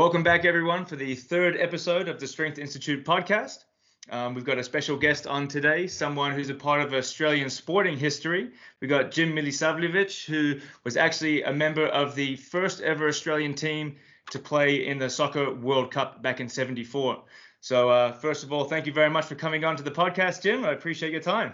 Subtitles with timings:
[0.00, 3.64] Welcome back, everyone, for the third episode of the Strength Institute podcast.
[4.08, 7.98] Um, we've got a special guest on today, someone who's a part of Australian sporting
[7.98, 8.50] history.
[8.80, 13.96] We've got Jim Milisavljevic, who was actually a member of the first ever Australian team
[14.30, 17.22] to play in the Soccer World Cup back in 74.
[17.60, 20.40] So, uh, first of all, thank you very much for coming on to the podcast,
[20.40, 20.64] Jim.
[20.64, 21.52] I appreciate your time.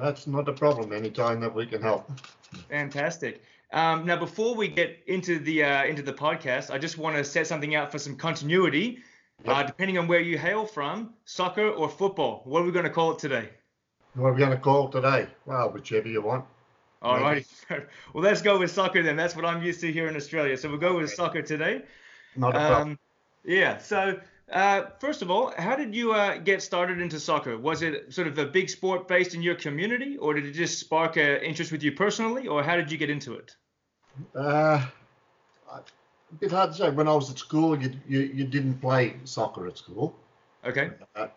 [0.00, 0.94] That's not a problem.
[0.94, 2.10] Anytime that we can help.
[2.70, 3.42] Fantastic.
[3.72, 7.24] Um, now, before we get into the uh, into the podcast, I just want to
[7.24, 8.98] set something out for some continuity.
[9.44, 9.56] Yep.
[9.56, 12.90] Uh, depending on where you hail from, soccer or football, what are we going to
[12.90, 13.48] call it today?
[14.14, 15.26] What are we going to call it today?
[15.46, 16.44] Well, whichever you want.
[17.00, 17.44] All right.
[17.70, 19.16] well, let's go with soccer then.
[19.16, 20.56] That's what I'm used to here in Australia.
[20.56, 21.82] So we'll go with soccer today.
[22.36, 22.88] Not a problem.
[22.90, 22.98] Um,
[23.44, 23.78] yeah.
[23.78, 24.20] So
[24.52, 27.58] uh, first of all, how did you uh, get started into soccer?
[27.58, 30.78] Was it sort of a big sport based in your community, or did it just
[30.78, 33.56] spark an interest with you personally, or how did you get into it?
[34.34, 34.86] Uh,
[36.32, 36.90] a bit hard to say.
[36.90, 40.14] When I was at school, you you, you didn't play soccer at school.
[40.64, 40.90] Okay.
[41.16, 41.28] Uh,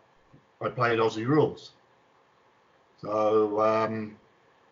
[0.61, 1.71] I played Aussie rules.
[3.01, 4.15] So um,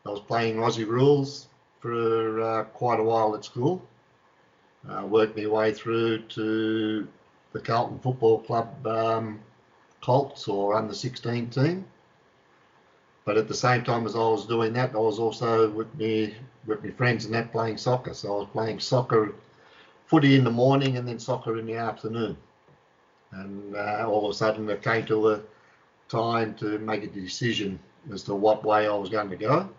[0.05, 1.47] I was playing Aussie rules
[1.79, 3.81] for uh, quite a while at school.
[4.89, 7.07] Uh, worked my way through to
[7.53, 9.39] the Carlton Football Club um,
[10.01, 11.85] Colts or under 16 team.
[13.25, 16.35] But at the same time as I was doing that, I was also with me
[16.65, 18.13] with my friends and that playing soccer.
[18.13, 19.33] So I was playing soccer,
[20.05, 22.37] footy in the morning and then soccer in the afternoon.
[23.31, 25.41] And uh, all of a sudden it came to a
[26.09, 27.79] time to make a decision
[28.11, 29.69] as to what way I was going to go.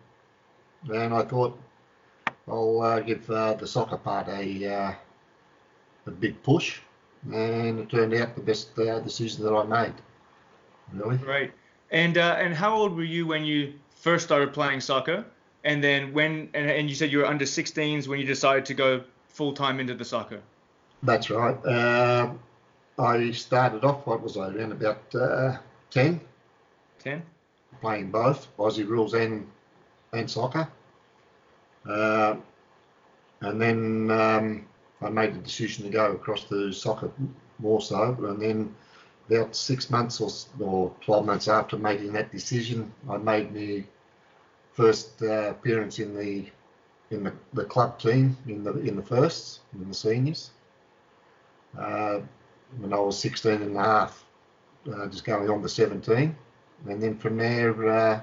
[0.93, 1.59] And I thought
[2.49, 4.95] I'll uh, give uh, the soccer part a uh,
[6.07, 6.81] a big push,
[7.33, 9.95] and it turned out the best uh, decision that I made.
[10.93, 11.17] Really.
[11.17, 11.53] Right.
[11.91, 15.25] And uh, and how old were you when you first started playing soccer?
[15.65, 18.75] And then when and, and you said you were under 16s when you decided to
[18.75, 20.41] go full time into the soccer.
[21.03, 21.57] That's right.
[21.65, 22.33] Uh,
[22.99, 24.07] I started off.
[24.07, 25.57] What was I around about uh,
[25.91, 26.21] 10?
[27.01, 27.23] 10.
[27.81, 29.47] Playing both Aussie rules and
[30.13, 30.69] and soccer.
[31.89, 32.37] Uh,
[33.41, 34.67] and then um,
[35.03, 37.11] I made the decision to go across to soccer
[37.59, 38.75] more so, and then
[39.29, 40.31] about six months or,
[40.65, 43.85] or 12 months after making that decision, I made my
[44.75, 46.47] first uh, appearance in the
[47.11, 50.51] in the, the club team in the in the firsts in the seniors
[51.79, 52.21] uh,
[52.79, 54.25] when I was 16 and a half,
[54.93, 56.37] uh, just going on to 17,
[56.89, 58.21] and then from there uh,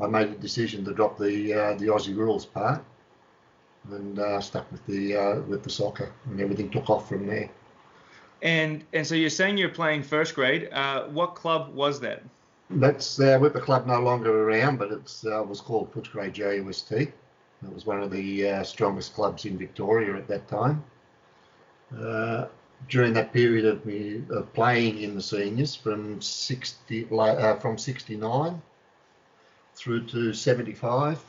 [0.00, 2.84] I made a decision to drop the uh, the Aussie rules part
[3.90, 7.48] and uh, stuck with the uh, with the soccer, and everything took off from there.
[8.42, 10.68] And and so you're saying you're playing first grade.
[11.10, 12.22] What club was that?
[12.74, 16.92] That's uh, with the club no longer around, but it uh, was called Footscray JUST.
[16.92, 17.12] It
[17.72, 20.82] was one of the uh, strongest clubs in Victoria at that time.
[21.96, 22.46] Uh,
[22.88, 28.62] during that period of me of playing in the seniors, from 60 uh, from 69
[29.74, 31.22] through to 75,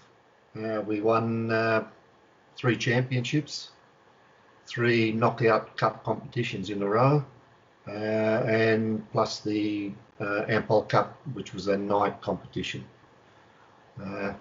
[0.56, 1.86] uh, we won
[2.56, 3.72] three championships,
[4.66, 7.24] three knockout cup competitions in a row,
[7.86, 12.84] and plus the uh, Ampol Cup, which was a night competition.
[14.04, 14.34] Uh,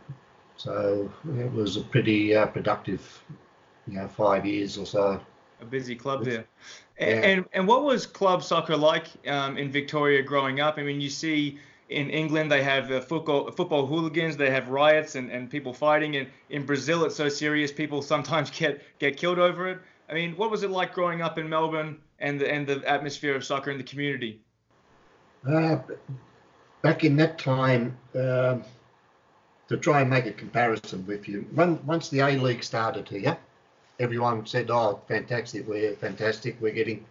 [0.56, 3.22] so it was a pretty uh, productive,
[3.86, 5.20] you know, five years or so.
[5.60, 6.44] A busy club there.
[6.98, 7.26] And, yeah.
[7.26, 10.78] and, and what was club soccer like um, in Victoria growing up?
[10.78, 11.58] I mean, you see
[11.88, 16.16] in England they have uh, football football hooligans, they have riots and, and people fighting,
[16.16, 19.78] and in Brazil it's so serious people sometimes get get killed over it.
[20.08, 23.34] I mean, what was it like growing up in Melbourne and the and the atmosphere
[23.34, 24.40] of soccer in the community?
[25.48, 25.78] Uh,
[26.82, 28.58] back in that time, uh,
[29.68, 33.36] to try and make a comparison with you, when, once the A League started here,
[33.98, 35.66] everyone said, "Oh, fantastic!
[35.66, 36.56] We're fantastic!
[36.60, 37.04] We're getting,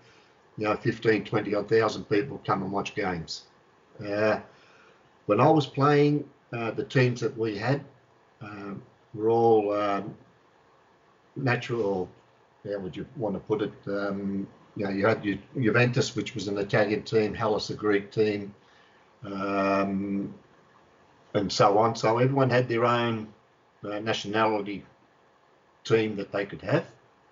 [0.58, 3.44] you know, 15, 20 odd thousand people come and watch games."
[4.06, 4.40] Uh,
[5.26, 7.84] when I was playing, uh, the teams that we had
[8.42, 8.82] um,
[9.14, 10.16] were all um,
[11.36, 12.10] natural.
[12.64, 13.74] How would you want to put it?
[13.88, 18.12] Um, you know, you had Ju- Juventus, which was an Italian team, Hellas, a Greek
[18.12, 18.54] team,
[19.26, 20.34] um,
[21.34, 21.96] and so on.
[21.96, 23.28] So everyone had their own
[23.84, 24.84] uh, nationality
[25.84, 26.86] team that they could have.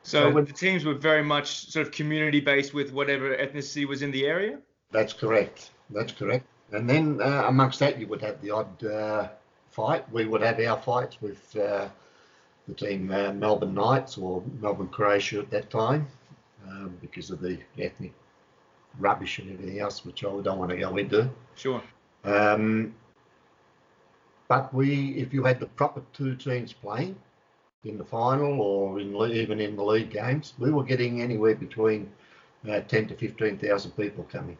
[0.04, 3.88] So, so when, the teams were very much sort of community based with whatever ethnicity
[3.88, 4.60] was in the area.
[4.92, 5.72] That's correct.
[5.90, 6.46] That's correct.
[6.72, 9.28] And then uh, amongst that, you would have the odd uh,
[9.70, 10.10] fight.
[10.12, 11.88] We would have our fights with uh,
[12.68, 16.08] the team uh, Melbourne Knights or Melbourne Croatia at that time
[16.68, 18.14] um, because of the ethnic
[19.00, 21.30] rubbish and everything else, which I don't want to go into.
[21.56, 21.82] Sure.
[22.24, 22.94] Um,
[24.48, 27.16] but we, if you had the proper two teams playing
[27.86, 32.10] in the final or in even in the league games, we were getting anywhere between
[32.70, 34.58] uh, 10 to 15,000 people coming.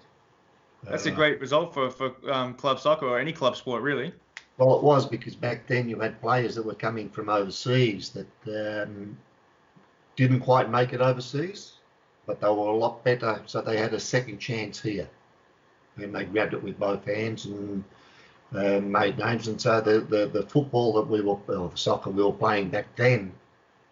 [0.84, 4.14] That's a uh, great result for, for um, club soccer or any club sport, really.
[4.58, 8.84] Well, it was because back then you had players that were coming from overseas that
[8.84, 9.18] um,
[10.16, 11.74] didn't quite make it overseas,
[12.30, 15.10] but they were a lot better, so they had a second chance here.
[15.98, 17.84] And they grabbed it with both hands and
[18.54, 19.48] uh, made names.
[19.48, 22.70] And so the, the, the football that we were, or the soccer we were playing
[22.70, 23.34] back then,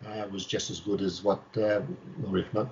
[0.06, 1.81] uh, was just as good as what, uh,
[2.28, 2.69] or if not,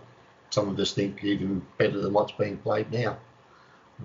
[0.51, 3.17] some of us think even better than what's being played now.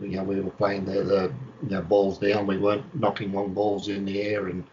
[0.00, 2.46] You know, we were playing the, the you know, balls down.
[2.46, 4.64] We weren't knocking long balls in the air and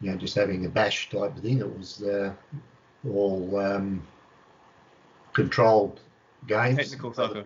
[0.00, 1.60] you know just having a bash type of thing.
[1.60, 2.32] It was uh,
[3.08, 4.02] all um,
[5.32, 6.00] controlled
[6.46, 6.76] games.
[6.76, 7.44] Technical soccer.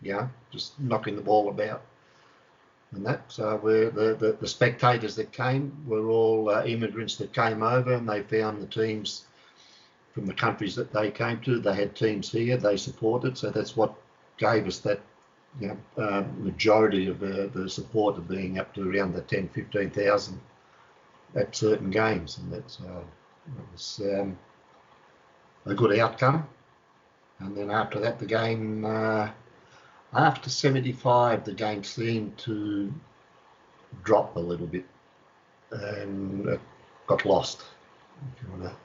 [0.00, 1.82] Yeah, just knocking the ball about
[2.92, 3.22] and that.
[3.28, 8.08] So the, the, the spectators that came were all uh, immigrants that came over and
[8.08, 9.24] they found the teams
[10.12, 11.58] from the countries that they came to.
[11.58, 13.36] They had teams here, they supported.
[13.38, 13.94] So that's what
[14.36, 15.00] gave us that
[15.60, 19.48] you know, uh, majority of the, the support of being up to around the 10,
[19.48, 20.40] 15,000
[21.34, 22.38] at certain games.
[22.38, 23.00] And that's uh,
[23.46, 24.38] it was um,
[25.66, 26.46] a good outcome.
[27.42, 29.28] And then after that, the game, uh,
[30.12, 32.92] after 75, the game seemed to
[34.04, 34.86] drop a little bit
[35.70, 36.60] and it
[37.06, 37.62] got lost,
[38.36, 38.76] if you want to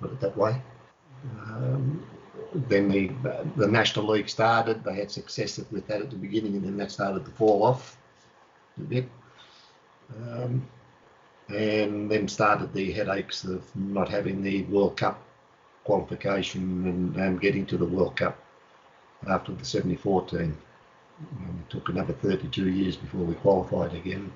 [0.00, 0.60] put it that way.
[1.48, 2.06] Um,
[2.54, 3.10] then the
[3.56, 4.84] the National League started.
[4.84, 7.98] They had success with that at the beginning, and then that started to fall off
[8.78, 9.08] a bit.
[10.16, 10.66] Um,
[11.48, 15.20] and then started the headaches of not having the World Cup
[15.86, 18.38] qualification and, and getting to the World Cup
[19.28, 20.56] after the 74 team.
[21.18, 24.30] And it took another 32 years before we qualified again,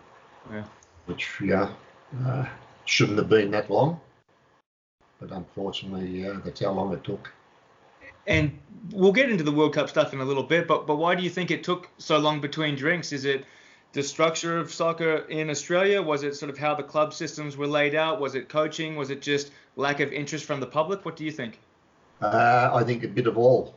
[0.50, 0.64] yeah.
[1.04, 1.70] which yeah,
[2.24, 2.46] uh,
[2.86, 4.00] shouldn't have been that long
[5.20, 7.30] but unfortunately, uh, that's how long it took.
[8.26, 8.58] And
[8.90, 11.22] we'll get into the World Cup stuff in a little bit, but but why do
[11.22, 13.12] you think it took so long between drinks?
[13.12, 13.44] Is it
[13.92, 16.00] the structure of soccer in Australia?
[16.00, 18.20] Was it sort of how the club systems were laid out?
[18.20, 18.96] Was it coaching?
[18.96, 21.04] Was it just lack of interest from the public?
[21.04, 21.58] What do you think?
[22.20, 23.74] Uh, I think a bit of all,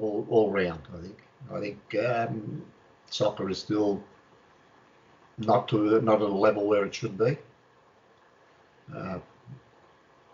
[0.00, 0.80] all, all round.
[0.96, 1.18] I think.
[1.52, 2.62] I think um,
[3.10, 4.02] soccer is still
[5.38, 7.36] not to not at a level where it should be.
[8.94, 9.18] Uh,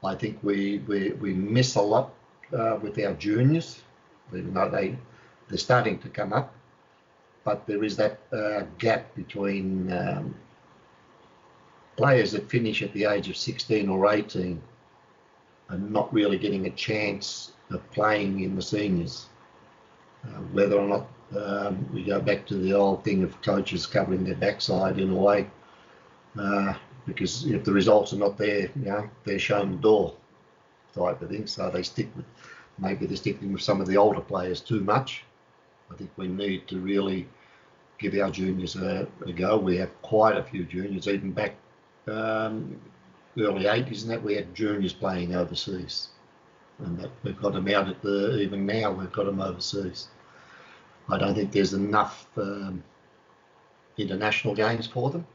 [0.04, 2.14] I think we, we, we miss a lot
[2.56, 3.82] uh, with our juniors,
[4.32, 4.96] even they,
[5.48, 6.54] they're starting to come up.
[7.48, 10.34] But there is that uh, gap between um,
[11.96, 14.60] players that finish at the age of 16 or 18
[15.70, 19.28] and not really getting a chance of playing in the seniors.
[20.26, 21.06] Uh, whether or not
[21.42, 25.16] um, we go back to the old thing of coaches covering their backside in a
[25.16, 25.48] way,
[26.38, 26.74] uh,
[27.06, 30.14] because if the results are not there, you know, they're shown the door
[30.94, 31.46] type of thing.
[31.46, 32.26] So they stick with
[32.78, 35.24] maybe they're sticking with some of the older players too much.
[35.90, 37.26] I think we need to really
[37.98, 39.58] give our juniors a, a go.
[39.58, 41.54] We have quite a few juniors, even back
[42.06, 42.80] um,
[43.36, 46.08] early 80s, and that we had juniors playing overseas,
[46.78, 50.08] and that we've got them out at the even now we've got them overseas.
[51.08, 52.82] I don't think there's enough um,
[53.96, 55.26] international games for them.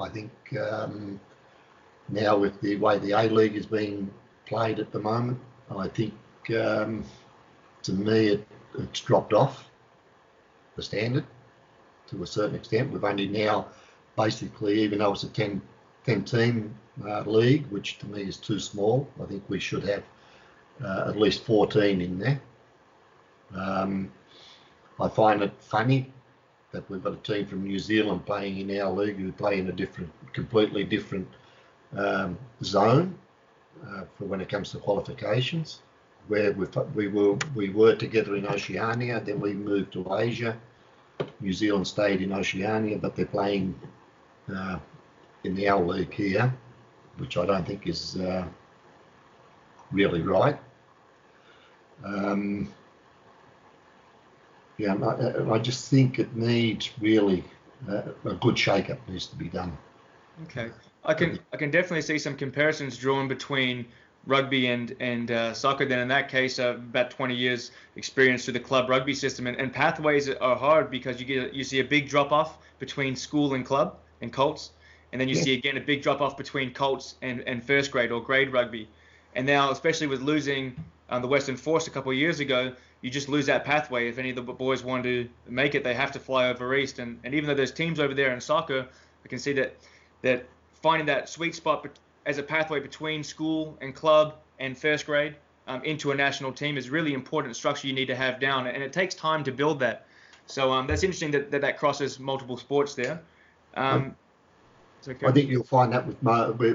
[0.00, 0.30] I think
[0.60, 1.18] um,
[2.08, 4.10] now with the way the A League is being
[4.44, 5.40] played at the moment,
[5.74, 6.14] I think
[6.56, 7.02] um,
[7.82, 8.46] to me it,
[8.78, 9.70] it's dropped off
[10.76, 11.24] the standard
[12.08, 12.92] to a certain extent.
[12.92, 13.68] We've only now
[14.16, 15.60] basically, even though it's a 10,
[16.04, 20.04] 10 team uh, league, which to me is too small, I think we should have
[20.82, 22.40] uh, at least 14 in there.
[23.54, 24.12] Um,
[25.00, 26.12] I find it funny
[26.72, 29.68] that we've got a team from New Zealand playing in our league who play in
[29.68, 31.28] a different, completely different
[31.96, 33.18] um, zone
[33.86, 35.82] uh, for when it comes to qualifications.
[36.28, 40.56] Where we we were we were together in Oceania, then we moved to Asia.
[41.40, 43.74] New Zealand stayed in Oceania, but they're playing
[44.54, 44.78] uh,
[45.44, 46.52] in the L league here,
[47.18, 48.46] which I don't think is uh,
[49.92, 50.58] really right.
[52.04, 52.72] Um,
[54.78, 57.44] yeah, I, I just think it needs really
[57.88, 59.76] uh, a good shake-up needs to be done.
[60.44, 60.70] Okay,
[61.04, 63.86] I can I can definitely see some comparisons drawn between
[64.26, 65.86] rugby and and uh, soccer.
[65.86, 69.56] Then in that case, uh, about 20 years experience through the club rugby system, and,
[69.56, 73.54] and pathways are hard because you get you see a big drop off between school
[73.54, 74.70] and club and Colts,
[75.12, 75.42] and then you yeah.
[75.42, 78.88] see again a big drop off between Colts and, and first grade or grade rugby,
[79.34, 80.76] and now especially with losing
[81.08, 84.08] um, the Western Force a couple of years ago, you just lose that pathway.
[84.08, 86.98] If any of the boys want to make it, they have to fly over east.
[86.98, 88.86] And, and even though there's teams over there in soccer,
[89.24, 89.76] I can see that
[90.22, 90.46] that
[90.82, 91.86] finding that sweet spot
[92.26, 95.36] as a pathway between school and club and first grade
[95.68, 98.82] um, into a national team is really important structure you need to have down, and
[98.82, 100.06] it takes time to build that.
[100.46, 103.20] So um, that's interesting that, that, that crosses multiple sports there.
[103.74, 104.14] Um,
[105.06, 105.26] okay.
[105.26, 106.22] I think you'll find that with,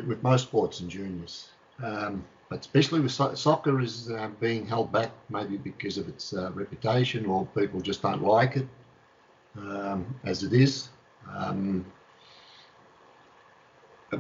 [0.06, 1.50] with, most sports and juniors,
[1.82, 6.34] um, but especially with so- soccer is uh, being held back maybe because of its
[6.34, 8.68] uh, reputation or people just don't like it
[9.58, 10.90] um, as it is.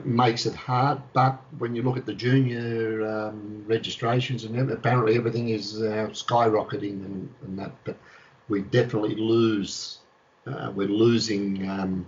[0.06, 1.02] Makes it hard.
[1.14, 7.06] But when you look at the junior um, registrations and apparently everything is uh, skyrocketing
[7.06, 7.98] and, and, that, but
[8.48, 10.00] we definitely lose.
[10.48, 12.08] Uh, we're losing um,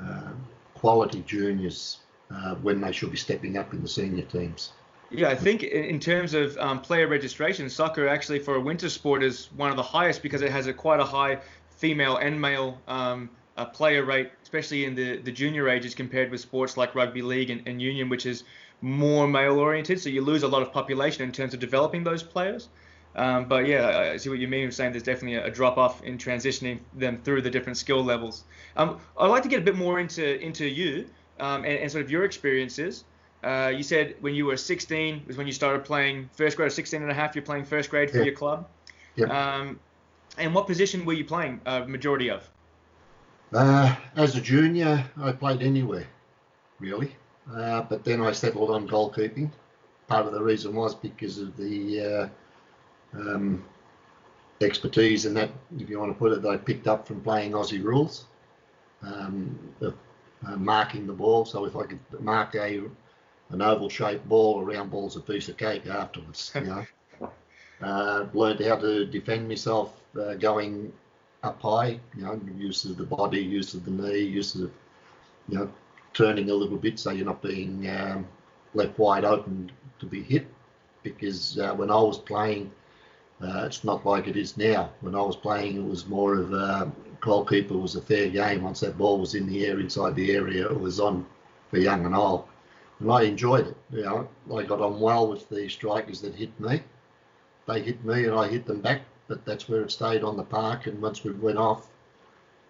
[0.00, 0.32] uh,
[0.74, 1.98] quality juniors
[2.30, 4.72] uh, when they should be stepping up in the senior teams.
[5.10, 9.22] Yeah, I think in terms of um, player registration, soccer actually for a winter sport
[9.22, 11.38] is one of the highest because it has a quite a high
[11.70, 16.40] female and male um, uh, player rate, especially in the, the junior ages compared with
[16.40, 18.44] sports like rugby league and, and union, which is
[18.80, 20.00] more male oriented.
[20.00, 22.68] So you lose a lot of population in terms of developing those players.
[23.16, 24.70] Um, but yeah, I see what you mean.
[24.70, 28.44] saying there's definitely a, a, drop off in transitioning them through the different skill levels.
[28.76, 31.06] Um, I'd like to get a bit more into into you
[31.40, 33.04] um, and, and, sort of your experiences.
[33.42, 36.70] Uh, you said when you were 16 was when you started playing first grade, or
[36.70, 37.34] 16 and a half.
[37.34, 38.24] You're playing first grade for yeah.
[38.24, 38.68] your club.
[39.16, 39.30] Yep.
[39.30, 39.80] Um,
[40.36, 41.60] and what position were you playing?
[41.66, 42.48] Uh, majority of.
[43.52, 46.06] Uh, as a junior, I played anywhere,
[46.80, 47.16] really.
[47.50, 49.50] Uh, but then I settled on goalkeeping.
[50.06, 52.30] Part of the reason was because of the
[53.14, 53.64] uh, um,
[54.60, 57.52] expertise and that, if you want to put it, that I picked up from playing
[57.52, 58.26] Aussie rules,
[59.02, 61.44] um, uh, marking the ball.
[61.44, 62.82] So if I could mark a
[63.50, 66.52] an oval-shaped ball, a round ball's a piece of cake afterwards.
[66.54, 66.86] You know,
[67.82, 70.92] uh, learned how to defend myself uh, going
[71.42, 74.70] up high, you know, use of the body, use of the knee, use of,
[75.48, 75.70] you know,
[76.14, 78.26] turning a little bit so you're not being um,
[78.74, 80.46] left wide open to be hit.
[81.02, 82.70] Because uh, when I was playing,
[83.40, 84.90] uh, it's not like it is now.
[85.00, 86.90] When I was playing, it was more of a
[87.20, 88.62] goalkeeper was a fair game.
[88.62, 91.24] Once that ball was in the air, inside the area, it was on
[91.70, 92.44] for young and old.
[92.98, 93.76] And I enjoyed it.
[93.92, 96.82] You know, I got on well with the strikers that hit me.
[97.66, 100.42] They hit me and I hit them back but that's where it stayed on the
[100.42, 100.86] park.
[100.86, 101.88] And once we went off,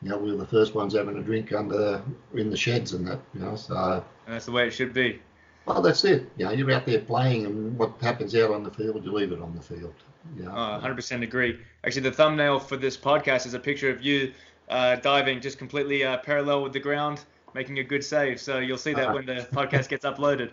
[0.02, 2.02] you know, we were the first ones having a drink under
[2.34, 3.56] in the sheds and that, you know.
[3.56, 5.20] So and that's the way it should be.
[5.66, 6.30] Well, that's it.
[6.36, 9.32] You know, you're out there playing, and what happens out on the field, you leave
[9.32, 9.92] it on the field.
[10.36, 10.50] You know?
[10.50, 11.60] oh, 100% agree.
[11.84, 14.32] Actually, the thumbnail for this podcast is a picture of you
[14.70, 17.20] uh, diving just completely uh, parallel with the ground,
[17.54, 18.40] making a good save.
[18.40, 20.52] So you'll see that uh when the podcast gets uploaded.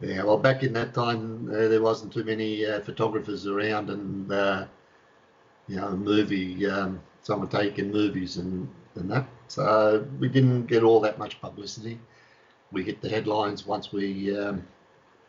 [0.00, 4.32] Yeah, well, back in that time, uh, there wasn't too many uh, photographers around, and
[4.32, 4.66] uh,
[5.68, 9.26] you know, movie, um, someone taking movies and, and that.
[9.48, 11.98] So we didn't get all that much publicity.
[12.72, 14.66] We hit the headlines once we, um,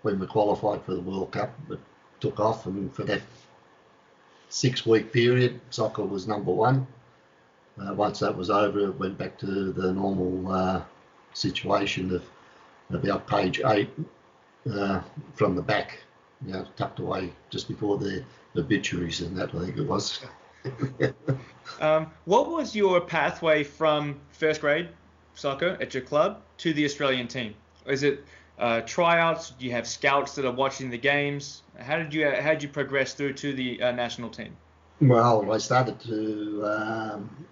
[0.02, 1.80] when we qualified for the World Cup, but
[2.20, 2.66] took off.
[2.66, 3.22] And for that
[4.50, 6.88] six week period, soccer was number one.
[7.80, 10.82] Uh, once that was over, it went back to the normal uh,
[11.34, 12.24] situation of
[12.90, 13.90] about page eight
[14.72, 15.02] uh,
[15.34, 16.00] from the back,
[16.46, 18.24] you know, tucked away just before the
[18.58, 20.26] obituaries in that, I think it was.
[21.82, 24.90] um, what was your pathway from first grade
[25.36, 27.54] soccer at your club to the Australian team?
[27.86, 28.24] Is it
[28.60, 29.52] uh, tryouts?
[29.52, 31.64] Do you have scouts that are watching the games?
[31.80, 34.56] How did you how did you progress through to the uh, national team?
[35.00, 37.46] Well, I started to um,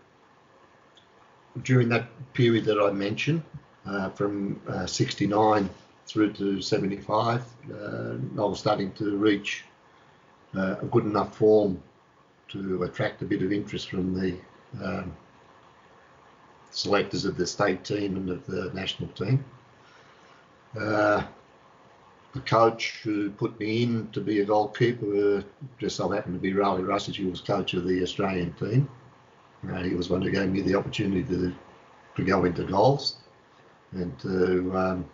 [1.64, 3.44] during that period that I mentioned,
[3.86, 5.68] uh, from '69 uh,
[6.08, 7.44] through to '75.
[7.72, 9.64] Uh, I was starting to reach
[10.58, 11.82] uh, a good enough form
[12.50, 14.38] to attract a bit of interest from the
[14.84, 15.16] um,
[16.72, 19.44] selectors of the state team and of the national team.
[20.80, 21.24] Uh,
[22.34, 25.42] the coach who put me in to be a goalkeeper uh,
[25.80, 28.90] just so happened to be Rale Rasic, who was coach of the Australian team.
[29.72, 31.56] Uh, he was one who gave me the opportunity to,
[32.16, 33.18] to go into goals
[33.94, 35.06] and to um,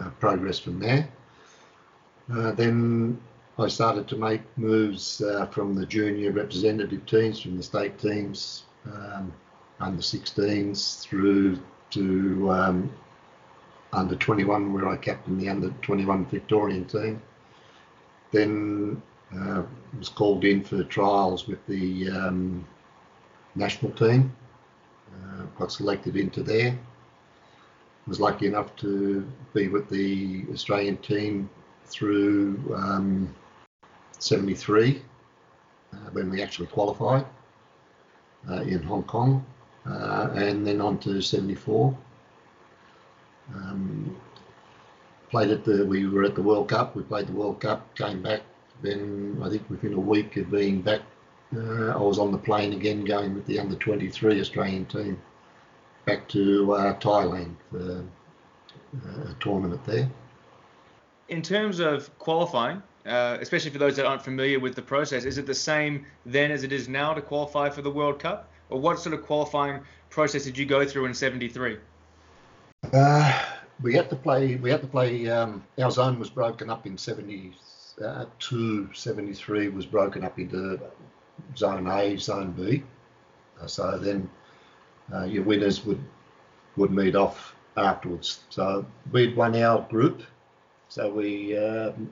[0.00, 1.06] uh, progress from there.
[2.32, 3.20] Uh, then
[3.58, 8.64] I started to make moves uh, from the junior representative teams, from the state teams,
[8.86, 9.30] um,
[9.78, 11.58] under 16s through
[11.90, 12.90] to um,
[13.92, 17.20] under 21, where I captained the under 21 Victorian team.
[18.30, 19.02] Then
[19.38, 19.62] uh,
[19.98, 22.66] was called in for trials with the um,
[23.54, 24.34] national team.
[25.14, 26.78] Uh, got selected into there.
[28.06, 31.50] Was lucky enough to be with the Australian team
[31.84, 33.34] through um,
[34.22, 35.02] 73
[35.92, 37.26] uh, when we actually qualified
[38.48, 39.44] uh, in Hong Kong,
[39.86, 41.96] uh, and then on to 74.
[43.54, 44.16] Um,
[45.30, 45.84] played at the.
[45.84, 46.94] We were at the World Cup.
[46.94, 47.94] We played the World Cup.
[47.96, 48.42] Came back.
[48.80, 51.00] Then I think within a week of being back,
[51.54, 55.20] uh, I was on the plane again, going with the under 23 Australian team
[56.04, 58.04] back to uh, Thailand for
[59.04, 60.10] uh, a tournament there.
[61.28, 65.38] In terms of qualifying, uh, especially for those that aren't familiar with the process, is
[65.38, 68.48] it the same then as it is now to qualify for the World Cup?
[68.70, 71.78] Or what sort of qualifying process did you go through in 73?
[72.92, 73.42] Uh,
[73.82, 76.96] we had to play, we had to play, um, our zone was broken up in
[76.96, 77.52] 72,
[78.04, 78.24] uh,
[78.92, 80.80] 73 was broken up into
[81.56, 82.82] zone A, zone B.
[83.60, 84.28] Uh, so then
[85.12, 86.02] uh, your winners would
[86.76, 88.40] would meet off afterwards.
[88.48, 90.22] So we'd won our group,
[90.88, 92.08] so we um,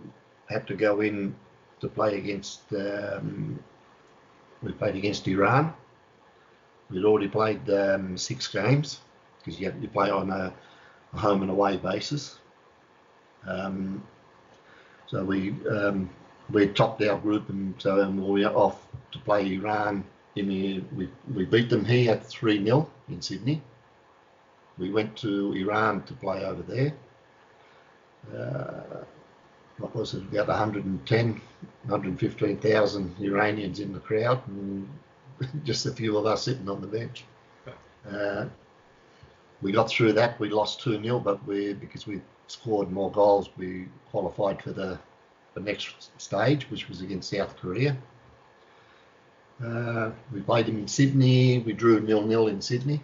[0.50, 1.34] had to go in
[1.80, 2.60] to play against.
[2.72, 3.62] Um,
[4.62, 5.72] we played against Iran.
[6.90, 9.00] We'd already played um, six games
[9.38, 10.52] because you, you play on a,
[11.14, 12.38] a, home and away basis.
[13.46, 14.02] Um,
[15.06, 16.10] so we um,
[16.50, 20.04] we topped our group, and so we were off to play Iran
[20.36, 23.62] in the, we, we beat them here at 3 0 in Sydney.
[24.78, 26.92] We went to Iran to play over there.
[28.34, 29.04] Uh,
[29.80, 31.40] what was it, about 110,
[31.84, 34.88] 115,000 Iranians in the crowd, and
[35.64, 37.24] just a few of us sitting on the bench.
[38.10, 38.46] Uh,
[39.62, 40.38] we got through that.
[40.40, 44.98] We lost 2 0, but we because we scored more goals, we qualified for the,
[45.54, 47.96] the next stage, which was against South Korea.
[49.64, 51.58] Uh, we played them in Sydney.
[51.58, 53.02] We drew nil nil in Sydney.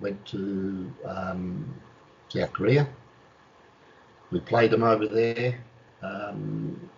[0.00, 1.74] Went to um,
[2.28, 2.88] South Korea.
[4.30, 5.58] We played them over there.
[6.02, 6.90] Um,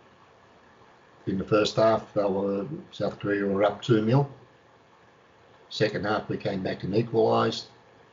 [1.27, 4.07] in the first half, they were South Korea were up 2 0.
[4.07, 4.31] 0
[5.71, 7.67] Second half, we came back and equalised,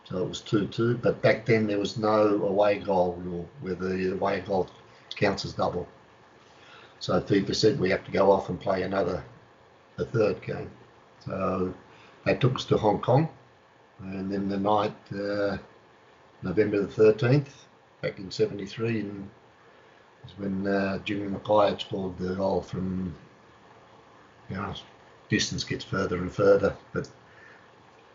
[0.05, 0.95] so it was two two.
[0.97, 4.67] But back then, there was no away goal rule where the away goal
[5.15, 5.87] counts as double.
[6.99, 9.23] So FIFA said we have to go off and play another
[9.97, 10.71] the third game.
[11.25, 11.73] So
[12.25, 13.29] they took us to Hong Kong,
[13.99, 15.57] and then the night, uh,
[16.41, 17.65] November the 13th,
[18.01, 19.29] back in '73, and
[20.25, 23.13] is when uh, Jimmy Mackay scored the goal from,
[24.49, 24.73] you know,
[25.29, 27.09] distance gets further and further, but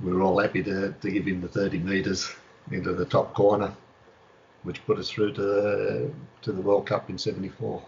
[0.00, 2.30] we were all happy to, to give him the 30 metres
[2.70, 3.72] into the top corner,
[4.62, 7.82] which put us through to to the World Cup in '74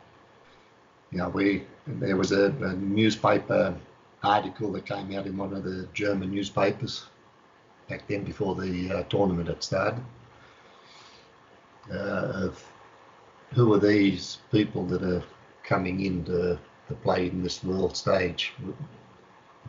[1.11, 3.74] you know, we there was a, a, newspaper
[4.22, 7.07] article that came out in one of the German newspapers
[7.88, 10.02] back then before the uh, tournament had started
[11.90, 12.62] uh, of
[13.54, 15.22] who are these people that are
[15.64, 16.58] coming in to,
[16.88, 18.52] to play in this world stage?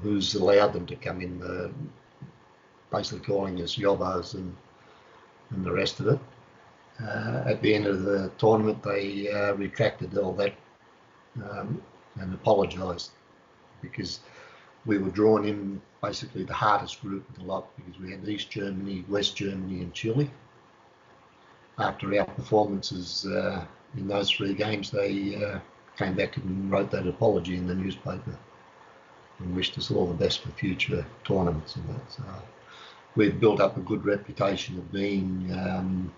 [0.01, 1.39] Who's allowed them to come in?
[1.39, 1.71] The,
[2.91, 4.55] basically calling us yobos and
[5.51, 6.19] and the rest of it.
[7.01, 10.53] Uh, at the end of the tournament, they uh, retracted all that
[11.49, 11.81] um,
[12.19, 13.11] and apologised
[13.81, 14.19] because
[14.85, 18.49] we were drawn in basically the hardest group of the lot because we had East
[18.49, 20.29] Germany, West Germany, and Chile.
[21.79, 23.65] After our performances uh,
[23.97, 25.59] in those three games, they uh,
[25.97, 28.37] came back and wrote that apology in the newspaper
[29.39, 32.11] and wished us all the best for future tournaments and that.
[32.11, 32.23] So
[33.15, 36.11] we've built up a good reputation of being um,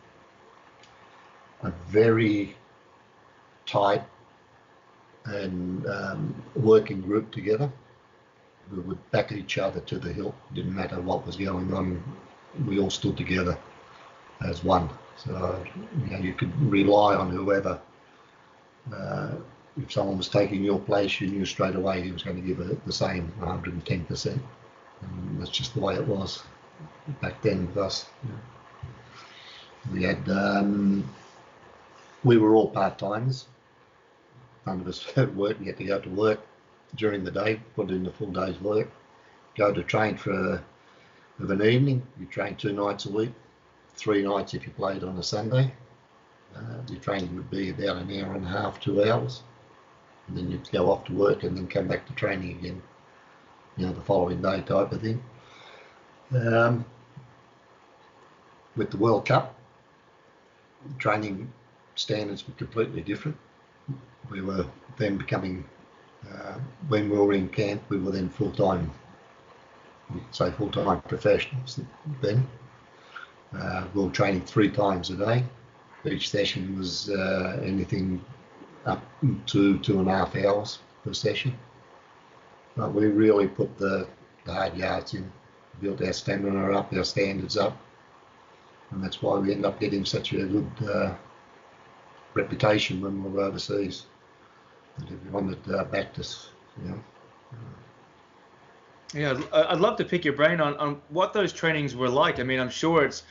[1.63, 2.56] a very
[3.65, 4.04] tight
[5.26, 7.71] and um, working group together.
[8.71, 10.34] We would back each other to the hill.
[10.54, 12.04] Didn't matter what was going on.
[12.65, 13.58] We all stood together
[14.43, 14.89] as one.
[15.24, 15.64] So
[16.06, 17.80] you know you could rely on whoever.
[18.94, 19.32] Uh,
[19.82, 22.60] if someone was taking your place, you knew straight away he was going to give
[22.60, 24.26] it the same 110%.
[24.26, 26.44] And that's just the way it was
[27.22, 28.06] back then with us.
[29.94, 31.10] We had, um,
[32.24, 33.46] we were all part timers
[34.66, 35.60] none of us had work.
[35.60, 36.40] We had to go to work
[36.96, 38.90] during the day, put in a full day's work,
[39.56, 40.62] go to train for
[41.40, 42.04] of an evening.
[42.20, 43.32] You train two nights a week,
[43.96, 45.72] three nights if you played on a Sunday.
[46.56, 49.44] Uh, your training would be about an hour and a half, two hours.
[50.28, 52.82] And then you'd go off to work and then come back to training again,
[53.78, 55.24] you know, the following day type of thing.
[56.36, 56.86] Um,
[58.76, 59.56] with the World Cup,
[60.98, 61.52] training
[61.96, 63.38] standards were completely different
[64.32, 64.66] we were
[64.98, 65.66] then becoming,
[66.30, 66.56] uh,
[66.88, 68.90] when we were in camp, we were then full time,
[70.32, 71.80] say full time professionals
[72.22, 72.48] then.
[73.58, 75.44] Uh, we were training three times a day.
[76.06, 78.24] Each session was uh, anything
[78.86, 79.04] up
[79.48, 81.58] to two and a half hours per session.
[82.76, 84.08] But we really put the,
[84.46, 85.32] the hard yards in,
[85.82, 87.78] built our stamina up, our standards up,
[88.92, 91.14] and that's why we end up getting such a good uh,
[92.34, 94.06] reputation when we were overseas.
[94.98, 96.50] That everyone that uh, backed us,
[96.82, 97.00] you know.
[99.13, 102.39] Yeah, I'd love to pick your brain on, on what those trainings were like.
[102.39, 103.24] I mean, I'm sure it's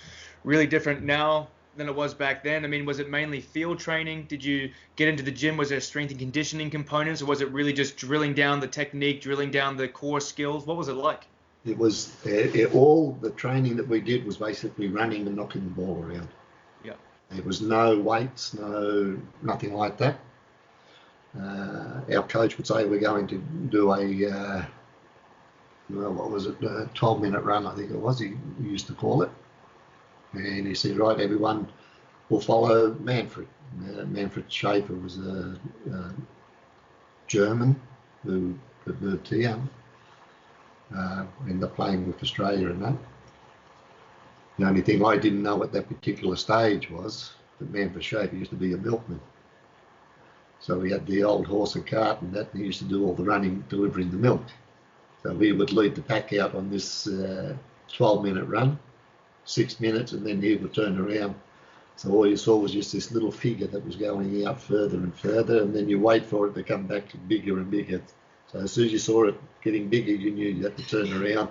[0.44, 2.64] really different now than it was back then.
[2.64, 4.24] I mean, was it mainly field training?
[4.24, 5.56] Did you get into the gym?
[5.56, 9.22] Was there strength and conditioning components, or was it really just drilling down the technique,
[9.22, 10.66] drilling down the core skills?
[10.66, 11.22] What was it like?
[11.64, 15.64] It was it, it, all the training that we did was basically running and knocking
[15.64, 16.28] the ball around.
[16.84, 16.94] Yeah.
[17.30, 20.20] There was no weights, no nothing like that.
[21.38, 23.38] Uh, our coach would say we're going to
[23.68, 24.64] do a uh,
[25.92, 28.94] well, what was it, a 12 minute run, I think it was, he used to
[28.94, 29.30] call it.
[30.32, 31.68] And he said, right, everyone
[32.28, 33.48] will follow Manfred.
[33.84, 35.58] Uh, Manfred Schaefer was a,
[35.92, 36.14] a
[37.26, 37.80] German
[38.24, 38.54] who
[38.86, 39.58] had moved here,
[40.96, 42.96] uh, ended up playing with Australia and that.
[44.58, 48.50] The only thing I didn't know at that particular stage was that Manfred Schaefer used
[48.50, 49.20] to be a milkman.
[50.60, 53.06] So he had the old horse and cart and that, and he used to do
[53.06, 54.42] all the running, delivering the milk.
[55.22, 57.54] So we would lead the pack out on this uh,
[57.92, 58.78] 12 minute run,
[59.44, 61.34] six minutes, and then he would turn around.
[61.96, 65.14] So all you saw was just this little figure that was going out further and
[65.14, 68.00] further, and then you wait for it to come back bigger and bigger.
[68.50, 71.12] So as soon as you saw it getting bigger, you knew you had to turn
[71.12, 71.50] around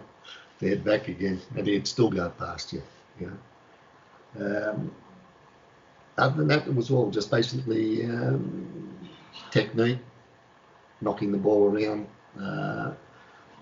[0.59, 2.81] to head back again, and he'd still go past you.
[3.19, 3.37] you
[4.35, 4.71] know.
[4.71, 4.91] Um,
[6.17, 8.99] other than that, it was all just basically um,
[9.51, 9.99] technique,
[11.01, 12.07] knocking the ball around.
[12.39, 12.93] Uh,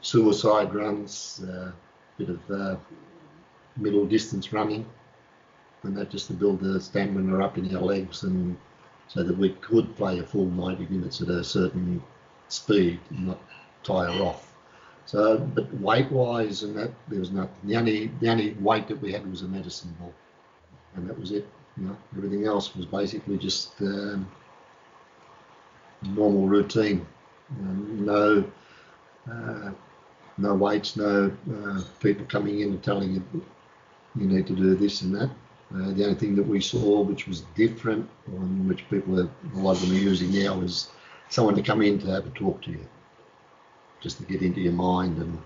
[0.01, 1.71] suicide runs, a uh,
[2.17, 2.75] bit of uh,
[3.75, 4.85] middle distance running,
[5.83, 8.57] and that just to build the stamina up in our legs and
[9.07, 12.01] so that we could play a full 90 minutes at a certain
[12.49, 13.39] speed and not
[13.83, 14.53] tire off.
[15.05, 17.55] So, but weight-wise and that, there was nothing.
[17.63, 20.13] The only the only weight that we had was a medicine ball,
[20.95, 21.47] and that was it.
[21.77, 24.29] You know, everything else was basically just um,
[26.01, 27.07] normal routine.
[27.61, 28.43] Um, no
[29.31, 29.71] uh,
[30.37, 33.23] no weights, no uh, people coming in and telling you
[34.15, 35.29] you need to do this and that.
[35.73, 39.57] Uh, the only thing that we saw which was different, and which people are, a
[39.57, 40.89] lot of them are using now, is
[41.29, 42.87] someone to come in to have a talk to you,
[43.99, 45.37] just to get into your mind and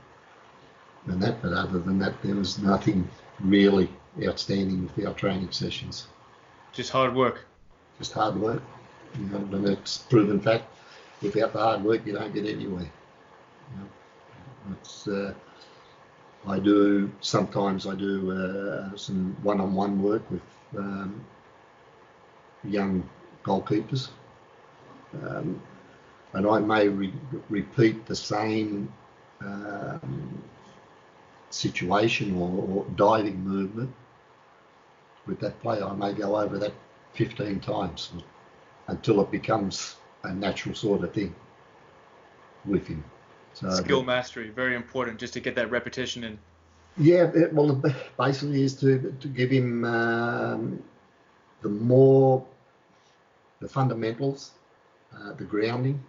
[1.08, 1.42] and that.
[1.42, 3.90] But other than that, there was nothing really
[4.24, 6.08] outstanding with our training sessions.
[6.72, 7.46] Just hard work.
[7.98, 8.62] Just hard work.
[9.20, 10.66] You know, and it's proven fact.
[11.22, 12.84] Without the hard work, you don't get anywhere.
[12.84, 13.90] You know.
[14.72, 15.34] It's, uh,
[16.48, 20.42] I do sometimes I do uh, some one-on-one work with
[20.78, 21.24] um,
[22.64, 23.08] young
[23.44, 24.10] goalkeepers,
[25.24, 25.62] um,
[26.34, 27.14] and I may re-
[27.50, 28.92] repeat the same
[29.42, 30.44] um,
[31.50, 33.94] situation or, or, diving movement
[35.26, 35.84] with that player.
[35.84, 36.74] I may go over that
[37.14, 38.12] 15 times
[38.88, 41.36] until it becomes a natural sort of thing
[42.66, 43.04] with him.
[43.54, 46.40] So Skill mastery, very important, just to get that repetition in.
[46.98, 47.82] Yeah, it, well,
[48.18, 50.84] basically is to to give him um,
[51.62, 52.46] the more
[53.60, 54.52] the fundamentals,
[55.16, 56.04] uh, the grounding,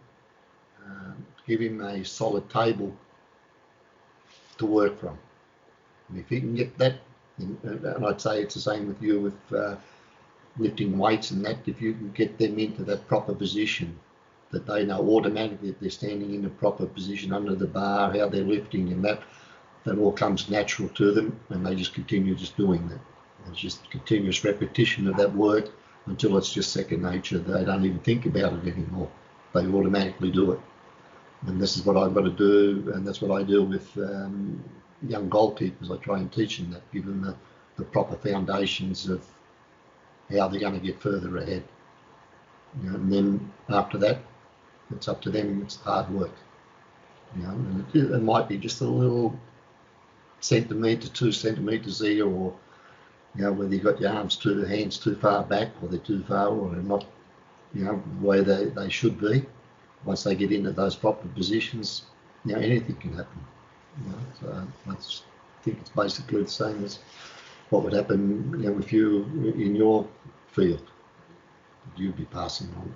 [0.85, 2.95] um, give him a solid table
[4.59, 5.19] to work from.
[6.09, 6.95] And if he can get that,
[7.39, 9.77] and I'd say it's the same with you with uh,
[10.59, 13.99] lifting weights and that, if you can get them into that proper position,
[14.53, 18.29] that they know automatically that they're standing in the proper position under the bar, how
[18.29, 19.23] they're lifting, and that
[19.85, 23.01] that all comes natural to them, and they just continue just doing that.
[23.49, 25.71] It's just continuous repetition of that work
[26.07, 27.39] until it's just second nature.
[27.39, 29.11] They don't even think about it anymore.
[29.53, 30.61] They automatically do it.
[31.47, 34.63] And this is what I've got to do, and that's what I do with um,
[35.03, 35.91] young goalkeepers.
[35.91, 37.35] I try and teach them that, give them the,
[37.77, 39.27] the proper foundations of
[40.31, 41.65] how they're going to get further ahead.
[42.85, 44.19] And then after that,
[44.95, 45.63] it's up to them.
[45.63, 46.33] It's hard work.
[47.37, 49.39] You know, and it, it might be just a little
[50.41, 52.55] centimetre, two centimetres there, or
[53.35, 55.99] you know, whether you've got your arms too, the hands too far back, or they're
[55.99, 57.07] too far, or they're not,
[57.75, 59.47] you know, where they, they should be.
[60.05, 62.03] Once they get into those proper positions,
[62.45, 63.45] you know, anything can happen.
[64.05, 65.23] You know, so that's,
[65.61, 66.99] I think it's basically the same as
[67.71, 69.25] what would happen, you know, if you
[69.57, 70.07] in your
[70.49, 70.91] field,
[71.97, 72.95] you'd be passing on.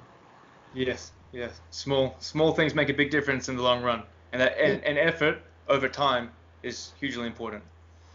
[0.75, 1.13] Yes.
[1.37, 4.83] Yeah, small small things make a big difference in the long run, and that and,
[4.85, 5.37] and effort
[5.69, 6.31] over time
[6.63, 7.63] is hugely important.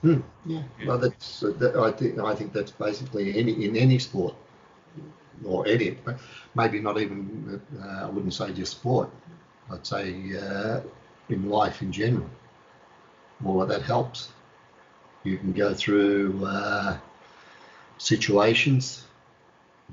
[0.03, 0.63] Mm, yeah.
[0.79, 0.87] yeah.
[0.87, 4.33] well, that's that, I think I think that's basically any in any sport
[5.45, 5.99] or any
[6.55, 9.11] maybe not even uh, I wouldn't say just sport.
[9.71, 10.81] I'd say uh,
[11.29, 12.29] in life in general.
[13.45, 14.29] All of that helps.
[15.23, 16.97] You can go through uh,
[17.99, 19.05] situations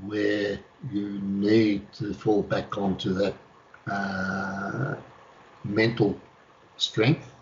[0.04, 0.58] where
[0.92, 3.34] you need to fall back onto that
[3.90, 4.94] uh,
[5.64, 6.18] mental
[6.76, 7.32] strength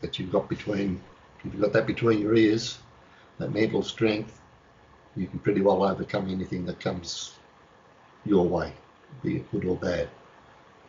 [0.00, 1.00] that you've got between,
[1.38, 2.78] if you've got that between your ears,
[3.38, 4.40] that mental strength,
[5.16, 7.34] you can pretty well overcome anything that comes
[8.24, 8.72] your way,
[9.22, 10.08] be it good or bad.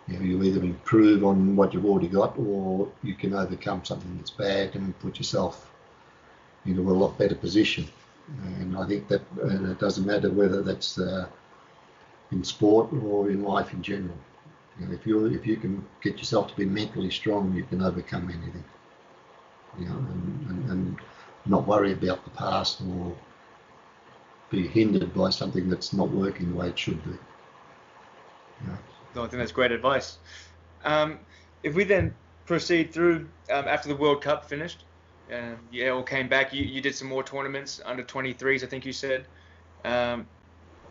[0.07, 4.15] You know, you either improve on what you've already got, or you can overcome something
[4.17, 5.69] that's bad and put yourself
[6.65, 7.87] into a lot better position.
[8.43, 11.27] And I think that and it doesn't matter whether that's uh,
[12.31, 14.17] in sport or in life in general.
[14.79, 17.81] You know, if you if you can get yourself to be mentally strong, you can
[17.81, 18.63] overcome anything.
[19.79, 20.97] You know, and, and, and
[21.45, 23.15] not worry about the past or
[24.49, 27.17] be hindered by something that's not working the way it should be.
[28.65, 28.77] Yeah.
[29.15, 30.17] No, I think that's great advice.
[30.83, 31.19] Um,
[31.63, 32.13] if we then
[32.45, 34.83] proceed through um, after the World Cup finished,
[35.71, 36.53] you all came back.
[36.53, 39.25] You, you did some more tournaments under 23s, I think you said.
[39.83, 40.27] Um,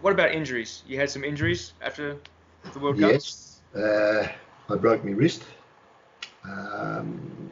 [0.00, 0.82] what about injuries?
[0.86, 2.16] You had some injuries after
[2.72, 3.12] the World Cup?
[3.12, 3.60] Yes.
[3.74, 4.28] Uh,
[4.68, 5.42] I broke my wrist.
[6.44, 7.50] Um,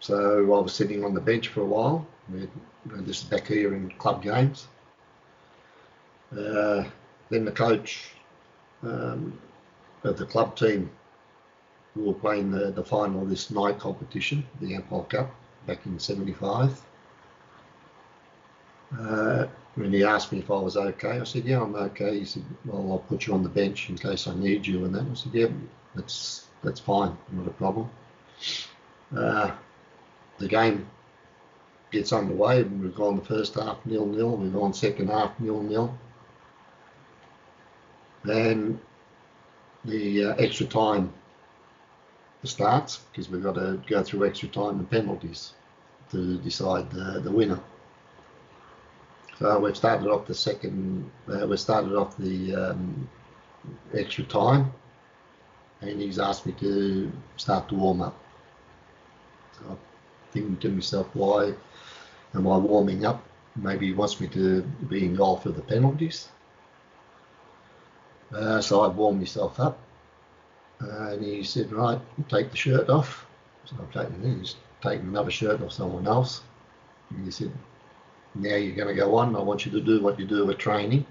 [0.00, 2.06] so I was sitting on the bench for a while.
[2.84, 4.66] this is back here in club games.
[6.36, 6.84] Uh,
[7.30, 8.10] then the coach
[8.82, 9.38] um,
[10.02, 10.90] of the club team
[11.94, 15.34] we were playing the, the final of this night competition, the Ampol Cup,
[15.66, 16.80] back in 75.
[18.98, 22.18] Uh, when he asked me if I was okay, I said, yeah, I'm okay.
[22.18, 24.94] He said, well, I'll put you on the bench in case I need you and
[24.94, 25.06] that.
[25.10, 25.48] I said, yeah,
[25.94, 27.90] that's, that's fine, not a problem.
[29.16, 29.50] Uh,
[30.38, 30.86] the game
[31.90, 32.62] gets underway.
[32.62, 34.36] We've gone the first half nil-nil.
[34.36, 35.96] We've gone second half nil-nil.
[38.24, 38.78] And
[39.84, 41.12] the uh, extra time
[42.48, 45.54] starts because we've got to go through extra time and penalties
[46.10, 47.60] to decide the, the winner.
[49.38, 53.08] So we've started off the second, uh, we started off the um,
[53.94, 54.72] extra time
[55.80, 58.18] and he's asked me to start to warm up.
[59.52, 59.78] So I'm
[60.32, 61.54] thinking to myself, why
[62.34, 63.22] am I warming up?
[63.56, 66.28] Maybe he wants me to be in goal for the penalties.
[68.34, 69.78] Uh, so I warmed myself up
[70.82, 73.26] and he said, right, take the shirt off.
[73.64, 74.38] So I've taken it.
[74.38, 76.42] He's taken another shirt off someone else.
[77.10, 77.52] And he said,
[78.34, 79.36] now you're going to go on.
[79.36, 81.06] I want you to do what you do with training.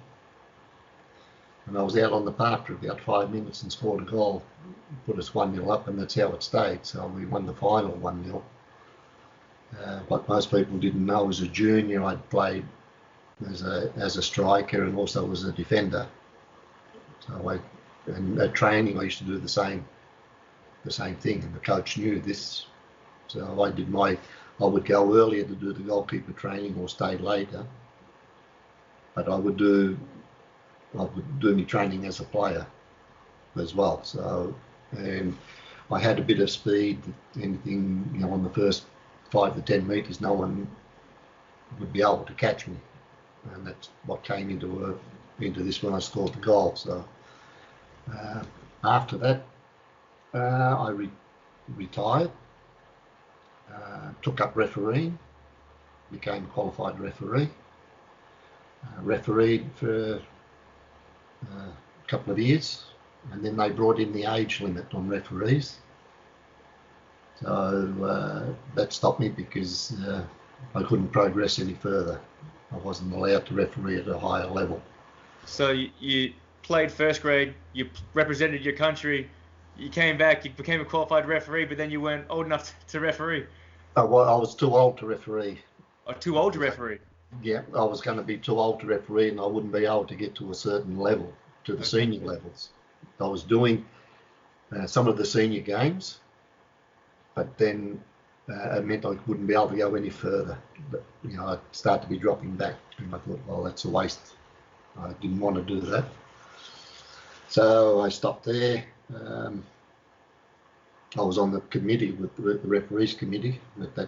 [1.68, 4.44] And I was out on the park for about five minutes and scored a goal.
[5.06, 6.86] Put us 1 0 up, and that's how it stayed.
[6.86, 8.44] So we won the final 1 0.
[9.80, 12.66] Uh, what most people didn't know as a junior, I'd played
[13.50, 16.08] as a, as a striker and also as a defender.
[17.26, 17.60] So I
[18.08, 19.86] and at training I used to do the same
[20.84, 22.66] the same thing and the coach knew this.
[23.28, 24.18] So I did my
[24.60, 27.66] I would go earlier to do the goalkeeper training or stay later.
[29.16, 29.98] But I would do
[30.98, 32.66] I would do my training as a player
[33.56, 34.04] as well.
[34.04, 34.54] So
[34.92, 35.38] and
[35.92, 37.02] I had a bit of speed
[37.38, 38.86] anything you know on the first
[39.30, 40.68] five to ten meters no one
[41.80, 42.78] would be able to catch me.
[43.54, 46.76] And that's what came into a, into this when I scored the goal.
[46.76, 47.06] So
[48.14, 48.44] uh,
[48.84, 49.44] after that,
[50.34, 51.10] uh, I re
[51.76, 52.32] retired,
[53.74, 55.18] uh, took up refereeing,
[56.12, 57.50] became a qualified referee,
[58.84, 60.22] uh, refereed for
[61.52, 62.84] uh, a couple of years,
[63.32, 65.78] and then they brought in the age limit on referees.
[67.42, 69.96] So uh, that stopped me because
[70.76, 72.20] I couldn't progress any further.
[72.72, 74.82] I wasn't allowed to referee at a higher level.
[75.46, 79.30] So you played first grade, you represented your country,
[79.78, 83.00] you came back, you became a qualified referee, but then you weren't old enough to
[83.00, 83.46] referee.
[83.96, 85.60] Oh, well, I was too old to referee.
[86.08, 87.00] Oh, too old to referee?
[87.42, 90.06] Yeah, I was going to be too old to referee and I wouldn't be able
[90.06, 91.34] to get to a certain level,
[91.66, 91.88] to the okay.
[91.88, 92.70] senior levels.
[93.20, 93.86] I was doing
[94.76, 96.20] uh, some of the senior games,
[97.36, 98.02] but then
[98.50, 100.58] uh, it meant I wouldn't be able to go any further.
[100.90, 103.90] But, you know, I'd start to be dropping back and I thought, well, that's a
[103.90, 104.34] waste.
[105.00, 106.06] I didn't want to do that.
[107.52, 108.86] So I stopped there.
[109.14, 109.66] Um,
[111.18, 114.08] I was on the committee with the, referees committee at that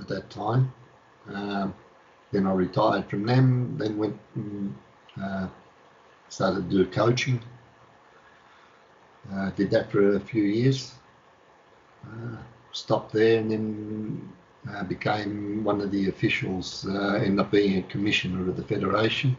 [0.00, 0.72] at that time.
[1.28, 1.74] Um,
[2.32, 3.76] then I retired from them.
[3.76, 4.74] Then went and
[5.22, 5.48] uh,
[6.30, 7.42] started to do coaching.
[9.30, 10.94] Uh, did that for a few years.
[12.06, 12.36] Uh,
[12.72, 14.32] stopped there and then
[14.70, 16.86] uh, became one of the officials.
[16.88, 19.36] Uh, ended up being a commissioner of the federation.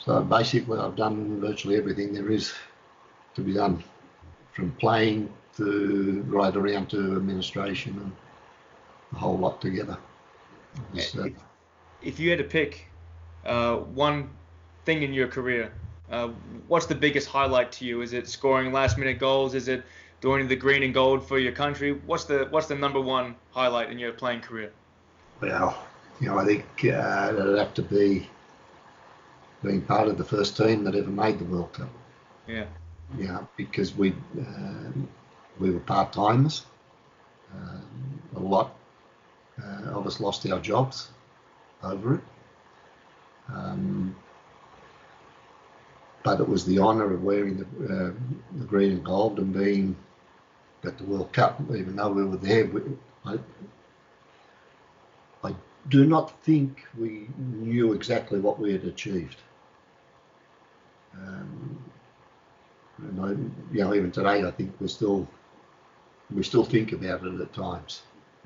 [0.00, 2.54] Uh, so basically, I've done virtually everything there is
[3.34, 3.82] to be done,
[4.52, 8.12] from playing to right around to administration and
[9.12, 9.96] a whole lot together.
[10.94, 11.28] Was, uh,
[12.02, 12.86] if you had to pick
[13.44, 14.30] uh, one
[14.84, 15.72] thing in your career,
[16.10, 16.28] uh,
[16.68, 18.02] what's the biggest highlight to you?
[18.02, 19.54] Is it scoring last minute goals?
[19.54, 19.84] Is it
[20.20, 21.92] doing the green and gold for your country?
[22.06, 24.72] What's the what's the number one highlight in your playing career?
[25.40, 25.86] Well,
[26.20, 28.28] you know, I think uh, it'd have to be
[29.62, 31.90] being part of the first team that ever made the World Cup.
[32.46, 32.66] Yeah.
[33.18, 35.08] Yeah, because we um,
[35.58, 36.64] we were part timers.
[37.52, 38.76] Um, a lot
[39.62, 41.10] uh, of us lost our jobs
[41.82, 42.20] over it.
[43.52, 44.14] Um,
[46.22, 48.12] but it was the honour of wearing the, uh,
[48.58, 49.96] the, green and gold and being
[50.84, 52.66] at the World Cup, even though we were there.
[52.66, 52.82] We,
[53.24, 53.38] I,
[55.42, 55.54] I
[55.88, 59.36] do not think we knew exactly what we had achieved.
[61.14, 61.78] Um,
[62.98, 65.26] and I, you know, even today, I think we still
[66.34, 68.02] we still think about it at times.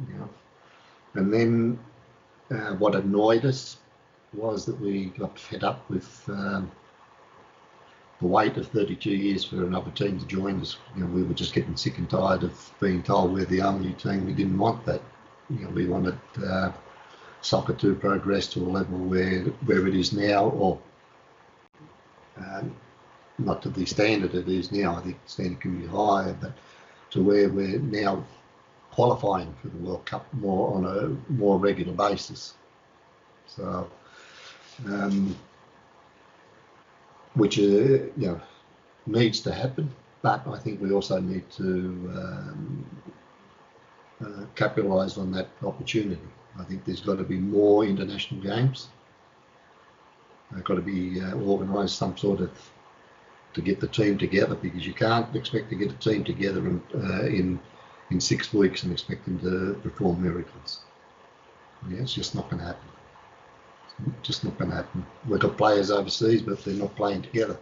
[0.08, 0.28] You know,
[1.14, 1.78] and then
[2.50, 3.76] uh, what annoyed us
[4.32, 6.70] was that we got fed up with um,
[8.20, 10.76] the wait of 32 years for another team to join us.
[10.96, 13.92] You know, we were just getting sick and tired of being told we're the only
[13.92, 14.26] team.
[14.26, 15.02] We didn't want that.
[15.50, 16.72] You know, we wanted uh,
[17.42, 20.78] soccer to progress to a level where where it is now, or
[22.36, 22.74] um,
[23.38, 24.96] not to the standard it is now.
[24.96, 26.52] I think the standard can be higher, but
[27.10, 28.24] to where we're now
[28.90, 32.54] qualifying for the World Cup more on a more regular basis.
[33.46, 33.90] So,
[34.86, 35.36] um,
[37.34, 38.40] which uh, you know
[39.06, 39.90] needs to happen,
[40.22, 41.64] but I think we also need to
[42.14, 42.86] um,
[44.24, 46.28] uh, capitalise on that opportunity.
[46.58, 48.88] I think there's got to be more international games.
[50.54, 52.50] They've got to be uh, organised some sort of
[53.54, 56.82] to get the team together because you can't expect to get a team together in
[56.94, 57.60] uh, in,
[58.10, 60.80] in six weeks and expect them to perform miracles.
[61.88, 62.88] Yeah, it's just not going to happen.
[64.06, 65.06] It's just not going to happen.
[65.28, 67.58] We've got players overseas, but they're not playing together.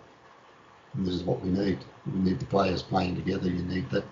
[0.94, 1.78] And this is what we need.
[2.06, 3.48] We need the players playing together.
[3.48, 4.04] You need that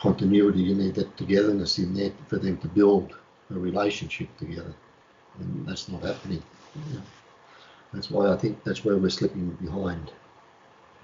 [0.00, 0.60] continuity.
[0.60, 3.14] You need that togetherness in there for them to build
[3.50, 4.74] a relationship together.
[5.38, 6.42] And that's not happening.
[6.92, 7.00] Yeah.
[7.92, 10.12] That's why I think that's where we're slipping behind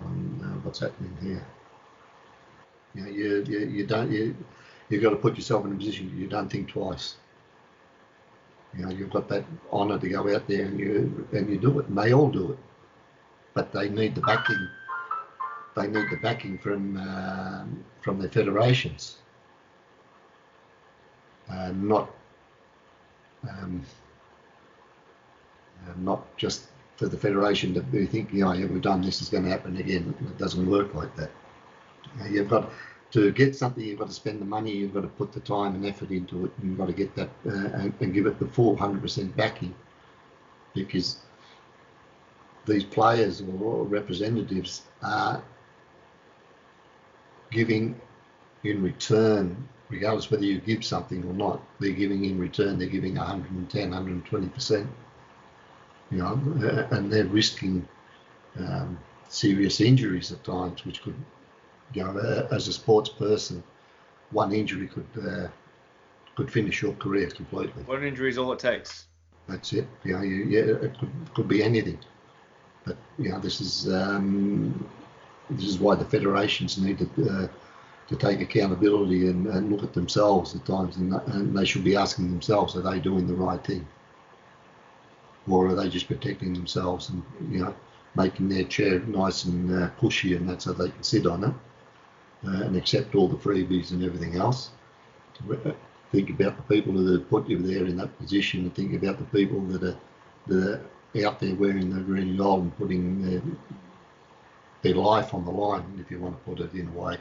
[0.00, 1.44] on uh, what's happening here.
[2.94, 4.34] You, know, you, you, you don't you
[4.88, 7.16] you've got to put yourself in a position you don't think twice.
[8.76, 11.78] You know, you've got that honour to go out there and you and you do
[11.78, 12.58] it, and they all do it,
[13.54, 14.68] but they need the backing.
[15.76, 19.18] They need the backing from um, from their federations,
[21.50, 22.10] uh, not
[23.48, 23.82] um,
[25.86, 26.68] uh, not just
[26.98, 29.76] for the federation to be thinking, oh yeah, we've done this, is going to happen
[29.76, 30.12] again.
[30.20, 31.30] It doesn't work like that.
[32.28, 32.72] You've got
[33.12, 35.76] to get something, you've got to spend the money, you've got to put the time
[35.76, 38.48] and effort into it, you've got to get that uh, and, and, give it the
[38.48, 39.72] full 100% backing
[40.74, 41.18] because
[42.66, 45.42] these players or representatives are
[47.52, 47.98] giving
[48.64, 53.14] in return, regardless whether you give something or not, they're giving in return, they're giving
[53.14, 54.86] 110, 120%
[56.10, 56.32] you know,
[56.90, 57.86] and they're risking
[58.58, 61.14] um, serious injuries at times, which could,
[61.94, 63.62] you know, as a sports person,
[64.30, 65.48] one injury could uh,
[66.36, 67.82] could finish your career completely.
[67.84, 69.06] One injury is all it takes.
[69.48, 69.88] That's it.
[70.04, 71.98] You know, you, yeah, it could, could be anything.
[72.84, 74.88] But you know, this is um,
[75.50, 77.48] this is why the federations need to uh,
[78.08, 81.94] to take accountability and, and, look at themselves at times, and, and they should be
[81.94, 83.86] asking themselves, are they doing the right thing?
[85.50, 87.74] Or are they just protecting themselves and you know
[88.14, 91.54] making their chair nice and uh, pushy and that so they can sit on it
[92.46, 94.70] uh, and accept all the freebies and everything else.
[96.10, 99.18] Think about the people that have put you there in that position and think about
[99.18, 99.96] the people that are,
[100.46, 100.80] that
[101.14, 103.42] are out there wearing the green and gold and putting their,
[104.82, 107.18] their life on the line, if you want to put it in a way.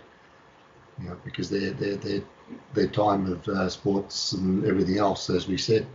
[1.00, 2.22] You know, because their their their
[2.74, 5.86] their time of uh, sports and everything else, as we said,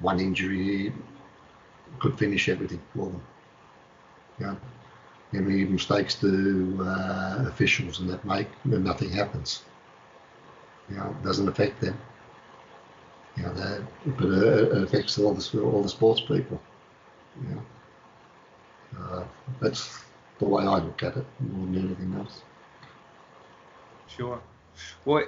[0.00, 0.92] one injury
[1.98, 3.22] could finish everything for them.
[4.40, 4.54] Yeah.
[5.34, 9.64] Any mistakes to uh, officials and that make, and nothing happens.
[10.88, 11.98] You know, it doesn't affect them.
[13.36, 13.82] You know, that,
[14.16, 16.60] but it affects all the all the sports people.
[17.36, 17.62] Know,
[18.98, 19.24] uh,
[19.60, 19.98] that's
[20.38, 22.42] the way I look at it more than anything else.
[24.06, 24.40] Sure.
[25.04, 25.24] Well,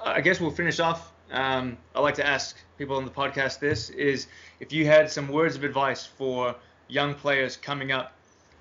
[0.00, 3.90] I guess we'll finish off um, I like to ask people on the podcast this
[3.90, 4.26] is
[4.58, 6.54] if you had some words of advice for
[6.88, 8.12] young players coming up,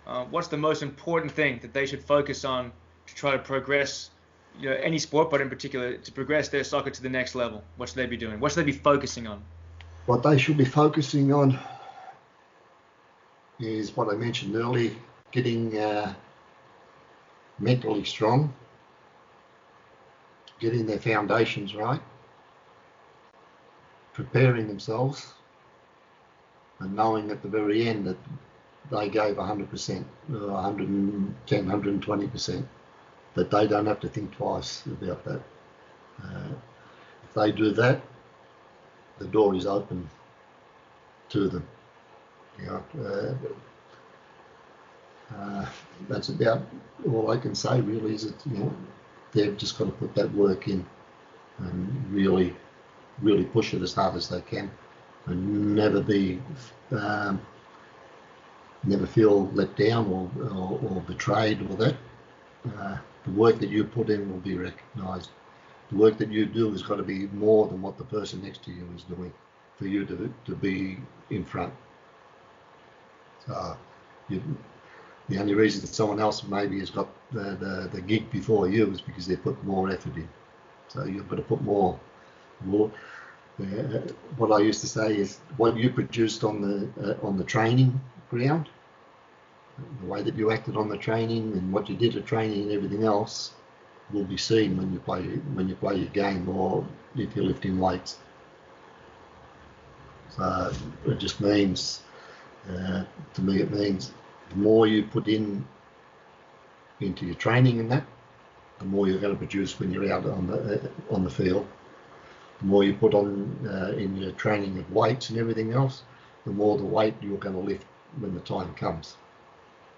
[0.08, 2.72] uh, what's the most important thing that they should focus on
[3.08, 4.12] to try to progress
[4.60, 7.64] you know, any sport, but in particular to progress their soccer to the next level?
[7.78, 8.40] What should they be doing?
[8.40, 9.42] What should they be focusing on?
[10.10, 11.60] what they should be focusing on
[13.60, 14.92] is what I mentioned earlier,
[15.32, 16.16] getting uh,
[17.60, 18.52] mentally strong,
[20.60, 22.02] getting their foundations right,
[24.20, 25.34] preparing themselves,
[26.80, 28.18] and knowing at the very end that
[28.92, 32.66] they gave 100%, 110, 120%,
[33.36, 35.42] that they don't have to think twice about that.
[36.22, 36.50] Uh,
[37.24, 38.02] if they do that,
[39.20, 40.10] the door is open
[41.30, 41.66] to them.
[42.60, 43.34] You know, uh,
[45.34, 45.66] uh,
[46.10, 46.62] that's about
[47.10, 48.74] all I can say really is that you know
[49.32, 50.86] they've just got to put that work in
[51.60, 52.54] and really
[53.22, 54.72] really push it as hard as they can
[55.26, 56.42] and never be
[56.92, 57.42] um,
[58.84, 61.96] never feel let down or, or, or betrayed or that
[62.78, 65.32] uh, the work that you put in will be recognized
[65.92, 68.64] the work that you do has got to be more than what the person next
[68.64, 69.34] to you is doing
[69.78, 70.98] for you to, to be
[71.30, 71.74] in front
[73.46, 73.78] so
[74.30, 74.42] you,
[75.30, 78.92] the only reason that someone else maybe has got the, the, the gig before you
[78.92, 80.28] is because they put more effort in.
[80.88, 82.00] So you've got to put more.
[82.66, 82.92] More
[83.60, 84.00] uh,
[84.38, 88.00] what I used to say is what you produced on the uh, on the training
[88.30, 88.70] ground,
[90.02, 92.72] the way that you acted on the training and what you did at training and
[92.72, 93.54] everything else
[94.14, 95.22] will be seen when you play
[95.56, 96.86] when you play your game or
[97.16, 98.18] if you're lifting weights.
[100.30, 100.72] So
[101.06, 102.02] it just means,
[102.70, 103.04] uh,
[103.34, 104.12] to me, it means
[104.52, 105.68] the more you put in
[107.02, 108.06] into your training and that,
[108.78, 111.68] the more you're going to produce when you're out on the uh, on the field.
[112.60, 116.04] The more you put on uh, in your training of weights and everything else,
[116.46, 117.86] the more the weight you're going to lift
[118.20, 119.16] when the time comes.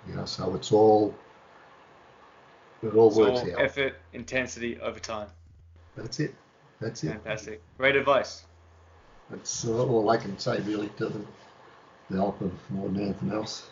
[0.08, 1.16] You know, so it's all
[2.84, 3.62] it all it's works all out.
[3.62, 5.30] effort, intensity over time.
[5.96, 6.36] That's it.
[6.80, 7.10] That's it.
[7.10, 7.62] Fantastic.
[7.78, 8.46] Great advice.
[9.30, 11.28] That's uh, all I can say really to them.
[12.10, 13.70] The help of more than anything else.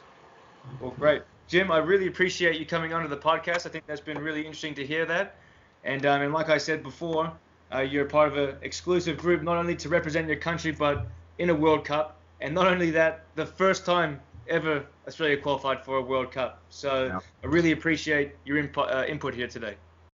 [0.80, 1.24] Well, great.
[1.48, 3.66] Jim, I really appreciate you coming onto the podcast.
[3.66, 5.36] I think that's been really interesting to hear that.
[5.84, 7.32] And, um, and like I said before,
[7.74, 11.08] uh, you're a part of an exclusive group, not only to represent your country, but
[11.38, 12.18] in a World Cup.
[12.42, 16.62] And not only that, the first time ever Australia qualified for a World Cup.
[16.70, 17.20] So Yeah.
[17.44, 19.76] I really appreciate your input, uh, input here today.